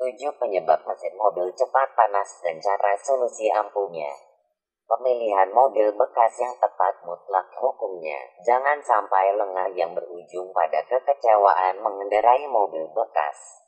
7. 0.00 0.16
Penyebab 0.16 0.80
mesin 0.88 1.12
mobil 1.12 1.52
cepat 1.52 1.92
panas 1.92 2.40
dan 2.40 2.56
cara 2.56 2.96
solusi 3.04 3.52
ampuhnya. 3.52 4.08
Pemilihan 4.88 5.52
mobil 5.52 5.92
bekas 5.92 6.40
yang 6.40 6.56
tepat 6.56 7.04
mutlak 7.04 7.44
hukumnya. 7.60 8.16
Jangan 8.40 8.80
sampai 8.80 9.36
lengah 9.36 9.68
yang 9.76 9.92
berujung 9.92 10.56
pada 10.56 10.80
kekecewaan 10.88 11.84
mengendarai 11.84 12.48
mobil 12.48 12.88
bekas. 12.96 13.60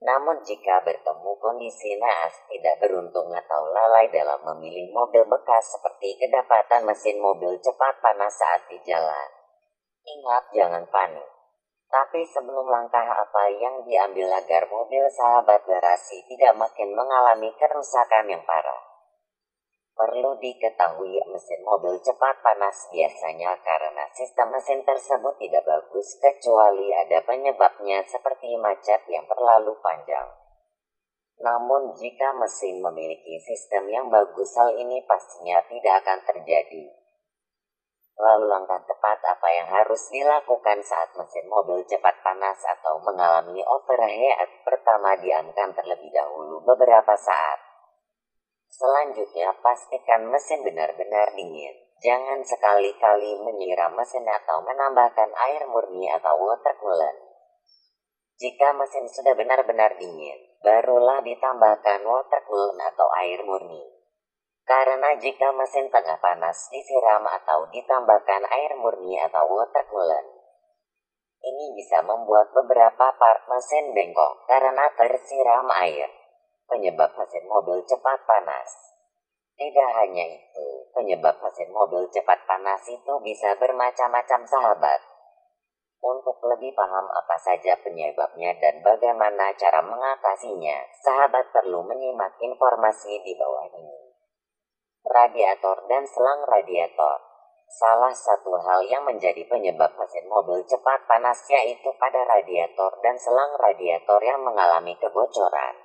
Namun 0.00 0.40
jika 0.48 0.80
bertemu 0.80 1.30
kondisi 1.36 2.00
naas, 2.00 2.32
tidak 2.48 2.80
beruntung 2.80 3.28
atau 3.28 3.68
lalai 3.68 4.08
dalam 4.08 4.40
memilih 4.48 4.88
mobil 4.96 5.28
bekas 5.28 5.76
seperti 5.76 6.16
kedapatan 6.24 6.88
mesin 6.88 7.20
mobil 7.20 7.52
cepat 7.60 8.00
panas 8.00 8.32
saat 8.32 8.64
di 8.72 8.80
jalan. 8.80 9.28
Ingat 10.08 10.44
jangan 10.56 10.88
panik. 10.88 11.37
Tapi 11.88 12.20
sebelum 12.28 12.68
langkah 12.68 13.00
apa 13.00 13.48
yang 13.48 13.80
diambil 13.80 14.28
agar 14.28 14.68
mobil 14.68 15.08
sahabat 15.08 15.64
garasi 15.64 16.20
tidak 16.28 16.52
makin 16.52 16.92
mengalami 16.92 17.48
kerusakan 17.56 18.28
yang 18.28 18.44
parah. 18.44 18.88
Perlu 19.98 20.38
diketahui 20.38 21.18
mesin 21.26 21.58
mobil 21.66 21.98
cepat 21.98 22.38
panas 22.38 22.86
biasanya 22.94 23.56
karena 23.64 24.06
sistem 24.14 24.54
mesin 24.54 24.84
tersebut 24.86 25.34
tidak 25.42 25.66
bagus 25.66 26.14
kecuali 26.22 26.94
ada 26.94 27.18
penyebabnya 27.26 28.06
seperti 28.06 28.54
macet 28.60 29.02
yang 29.10 29.26
terlalu 29.26 29.74
panjang. 29.82 30.28
Namun 31.42 31.98
jika 31.98 32.30
mesin 32.36 32.78
memiliki 32.78 33.42
sistem 33.42 33.90
yang 33.90 34.06
bagus 34.06 34.54
hal 34.54 34.70
ini 34.76 35.02
pastinya 35.02 35.62
tidak 35.66 36.06
akan 36.06 36.18
terjadi. 36.30 36.94
Lalu 38.18 38.50
langkah 38.50 38.82
tepat 38.82 39.22
apa 39.22 39.48
yang 39.54 39.70
harus 39.70 40.10
dilakukan 40.10 40.82
saat 40.82 41.14
mesin 41.14 41.46
mobil 41.46 41.86
cepat 41.86 42.18
panas 42.26 42.58
atau 42.66 42.98
mengalami 42.98 43.62
overheat 43.62 44.66
pertama 44.66 45.14
diamkan 45.22 45.70
terlebih 45.70 46.10
dahulu 46.10 46.58
beberapa 46.66 47.14
saat. 47.14 47.62
Selanjutnya 48.68 49.54
pastikan 49.62 50.26
mesin 50.34 50.66
benar-benar 50.66 51.30
dingin. 51.38 51.78
Jangan 51.98 52.42
sekali-kali 52.42 53.42
menyiram 53.42 53.94
mesin 53.94 54.22
atau 54.22 54.62
menambahkan 54.62 55.30
air 55.34 55.66
murni 55.70 56.06
atau 56.10 56.34
water 56.38 56.74
coolant. 56.78 57.18
Jika 58.38 58.70
mesin 58.70 59.06
sudah 59.10 59.34
benar-benar 59.34 59.98
dingin, 59.98 60.38
barulah 60.62 61.18
ditambahkan 61.22 62.06
water 62.06 62.42
coolant 62.46 62.78
atau 62.82 63.06
air 63.18 63.42
murni. 63.42 63.97
Karena 64.68 65.16
jika 65.16 65.48
mesin 65.56 65.88
tengah 65.88 66.20
panas 66.20 66.68
disiram 66.68 67.24
atau 67.24 67.72
ditambahkan 67.72 68.44
air 68.52 68.76
murni 68.76 69.16
atau 69.16 69.48
water 69.48 69.80
coolant, 69.88 70.28
ini 71.40 71.72
bisa 71.72 72.04
membuat 72.04 72.52
beberapa 72.52 73.16
part 73.16 73.48
mesin 73.48 73.96
bengkok 73.96 74.44
karena 74.44 74.92
tersiram 74.92 75.72
air, 75.72 76.12
penyebab 76.68 77.16
mesin 77.16 77.48
mobil 77.48 77.80
cepat 77.88 78.20
panas. 78.28 78.68
Tidak 79.56 79.90
hanya 80.04 80.36
itu, 80.36 80.66
penyebab 80.92 81.40
mesin 81.40 81.72
mobil 81.72 82.04
cepat 82.12 82.44
panas 82.44 82.84
itu 82.92 83.12
bisa 83.24 83.56
bermacam-macam 83.56 84.44
sahabat. 84.44 85.00
Untuk 86.04 86.44
lebih 86.44 86.76
paham 86.76 87.08
apa 87.08 87.40
saja 87.40 87.72
penyebabnya 87.80 88.52
dan 88.60 88.84
bagaimana 88.84 89.48
cara 89.56 89.80
mengatasinya, 89.80 90.92
sahabat 91.00 91.56
perlu 91.56 91.80
menyimak 91.88 92.36
informasi 92.36 93.16
di 93.24 93.32
bawah 93.32 93.64
ini 93.72 94.07
radiator 95.06 95.86
dan 95.86 96.02
selang 96.06 96.42
radiator. 96.48 97.18
Salah 97.68 98.16
satu 98.16 98.56
hal 98.64 98.80
yang 98.88 99.04
menjadi 99.04 99.44
penyebab 99.44 99.92
mesin 100.00 100.24
mobil 100.24 100.64
cepat 100.64 101.04
panas 101.04 101.36
yaitu 101.52 101.92
pada 102.00 102.24
radiator 102.24 102.96
dan 103.04 103.14
selang 103.20 103.52
radiator 103.60 104.18
yang 104.24 104.40
mengalami 104.40 104.96
kebocoran. 104.96 105.76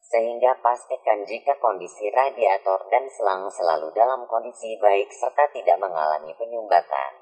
Sehingga 0.00 0.58
pastikan 0.64 1.24
jika 1.28 1.60
kondisi 1.60 2.08
radiator 2.08 2.88
dan 2.88 3.04
selang 3.12 3.46
selalu 3.52 3.92
dalam 3.92 4.24
kondisi 4.24 4.80
baik 4.80 5.12
serta 5.12 5.52
tidak 5.52 5.76
mengalami 5.76 6.32
penyumbatan. 6.36 7.12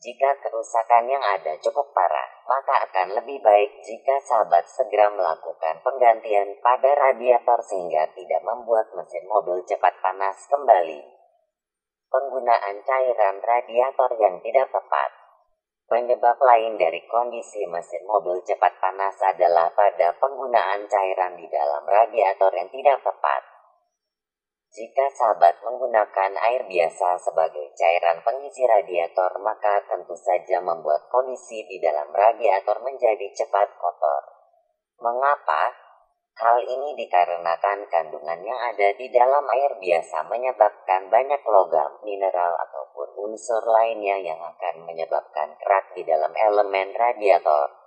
Jika 0.00 0.40
kerusakan 0.40 1.12
yang 1.12 1.20
ada 1.20 1.60
cukup 1.60 1.92
parah, 1.92 2.39
maka 2.50 2.90
akan 2.90 3.14
lebih 3.14 3.38
baik 3.38 3.78
jika 3.86 4.18
sahabat 4.26 4.66
segera 4.66 5.06
melakukan 5.14 5.78
penggantian 5.86 6.58
pada 6.58 6.90
radiator 6.98 7.62
sehingga 7.62 8.10
tidak 8.10 8.42
membuat 8.42 8.90
mesin 8.98 9.22
mobil 9.30 9.62
cepat 9.62 9.94
panas 10.02 10.34
kembali. 10.50 10.98
Penggunaan 12.10 12.82
cairan 12.82 13.38
radiator 13.38 14.10
yang 14.18 14.42
tidak 14.42 14.66
tepat 14.74 15.20
Penyebab 15.90 16.38
lain 16.38 16.78
dari 16.78 17.02
kondisi 17.10 17.66
mesin 17.66 18.06
mobil 18.06 18.38
cepat 18.46 18.78
panas 18.78 19.18
adalah 19.26 19.74
pada 19.74 20.14
penggunaan 20.22 20.86
cairan 20.86 21.34
di 21.34 21.50
dalam 21.50 21.82
radiator 21.82 22.54
yang 22.54 22.70
tidak 22.70 23.02
tepat. 23.02 23.49
Jika 24.70 25.10
sahabat 25.10 25.66
menggunakan 25.66 26.30
air 26.46 26.62
biasa 26.70 27.18
sebagai 27.18 27.74
cairan 27.74 28.22
pengisi 28.22 28.62
radiator, 28.62 29.34
maka 29.42 29.82
tentu 29.82 30.14
saja 30.14 30.62
membuat 30.62 31.10
kondisi 31.10 31.66
di 31.66 31.82
dalam 31.82 32.06
radiator 32.14 32.78
menjadi 32.78 33.34
cepat 33.34 33.66
kotor. 33.74 34.22
Mengapa? 35.02 35.74
Hal 36.38 36.62
ini 36.62 36.94
dikarenakan 36.94 37.90
kandungan 37.90 38.40
yang 38.46 38.60
ada 38.62 38.94
di 38.94 39.10
dalam 39.10 39.42
air 39.50 39.74
biasa 39.74 40.22
menyebabkan 40.30 41.10
banyak 41.10 41.42
logam, 41.50 41.98
mineral, 42.06 42.54
ataupun 42.54 43.26
unsur 43.26 43.66
lainnya 43.66 44.22
yang 44.22 44.38
akan 44.38 44.86
menyebabkan 44.86 45.50
kerak 45.58 45.98
di 45.98 46.06
dalam 46.06 46.30
elemen 46.30 46.94
radiator. 46.94 47.79